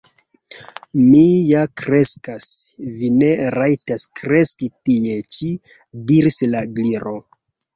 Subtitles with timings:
[1.01, 2.47] "Mi ja kreskas."
[2.95, 5.51] "Vi ne rajtas kreski tie ĉi,"
[6.15, 7.17] diris la Gliro.